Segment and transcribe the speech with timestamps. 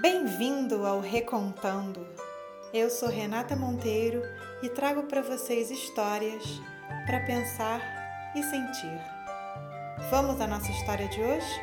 [0.00, 2.06] Bem-vindo ao Recontando.
[2.72, 4.22] Eu sou Renata Monteiro
[4.62, 6.42] e trago para vocês histórias
[7.04, 7.78] para pensar
[8.34, 8.98] e sentir.
[10.10, 11.60] Vamos à nossa história de hoje?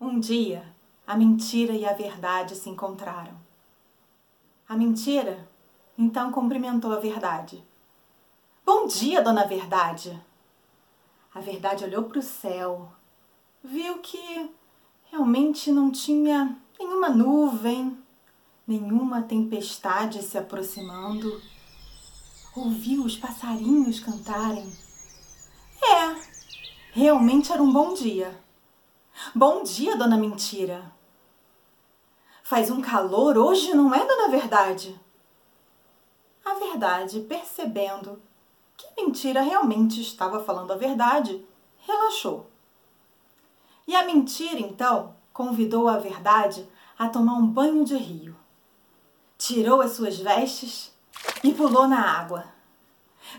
[0.00, 0.64] Um dia,
[1.04, 3.36] a mentira e a verdade se encontraram.
[4.68, 5.44] A mentira
[5.98, 7.64] então cumprimentou a verdade.
[8.64, 10.22] Bom dia, dona Verdade!
[11.34, 12.92] A verdade olhou para o céu,
[13.62, 14.50] viu que
[15.04, 17.98] realmente não tinha nenhuma nuvem,
[18.66, 21.40] nenhuma tempestade se aproximando.
[22.54, 24.72] Ouviu os passarinhos cantarem.
[25.82, 26.20] É,
[26.92, 28.38] realmente era um bom dia.
[29.34, 30.92] Bom dia, dona Mentira.
[32.42, 34.98] Faz um calor hoje, não é, dona Verdade?
[36.44, 38.22] A verdade, percebendo
[38.76, 41.44] que mentira realmente estava falando a verdade,
[41.78, 42.48] relaxou.
[43.88, 48.36] E a mentira, então, convidou a verdade a tomar um banho de rio.
[49.38, 50.94] Tirou as suas vestes
[51.42, 52.44] e pulou na água.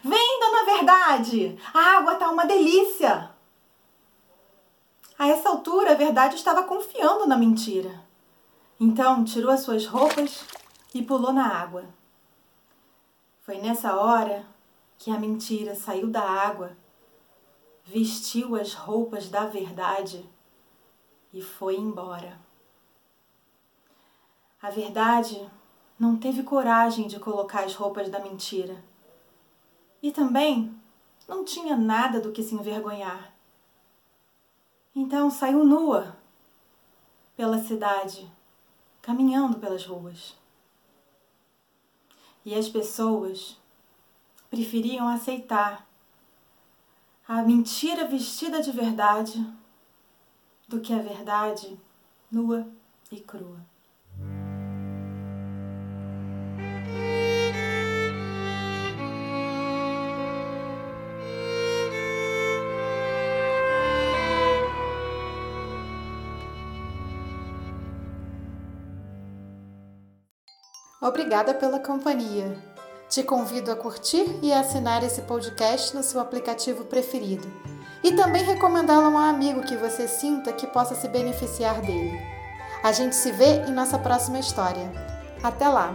[0.04, 1.56] Vem, dona Verdade!
[1.72, 3.30] A água tá uma delícia!
[5.20, 8.04] A essa altura, a verdade estava confiando na mentira.
[8.80, 10.44] Então, tirou as suas roupas
[10.96, 11.86] e pulou na água.
[13.44, 14.48] Foi nessa hora
[14.98, 16.76] que a mentira saiu da água,
[17.86, 20.28] vestiu as roupas da verdade
[21.34, 22.40] e foi embora.
[24.62, 25.50] A verdade
[25.98, 28.84] não teve coragem de colocar as roupas da mentira.
[30.02, 30.76] E também
[31.28, 33.34] não tinha nada do que se envergonhar.
[34.96, 36.18] Então saiu nua
[37.36, 38.30] pela cidade,
[39.02, 40.36] caminhando pelas ruas.
[42.44, 43.58] E as pessoas
[44.50, 45.88] preferiam aceitar
[47.28, 49.46] a mentira vestida de verdade
[50.70, 51.76] do que a verdade
[52.32, 52.68] nua
[53.12, 53.58] e crua.
[71.02, 72.56] Obrigada pela companhia.
[73.10, 77.48] Te convido a curtir e assinar esse podcast no seu aplicativo preferido
[78.04, 82.20] e também recomendá-lo a um amigo que você sinta que possa se beneficiar dele.
[82.84, 84.90] A gente se vê em nossa próxima história.
[85.44, 85.94] Até lá!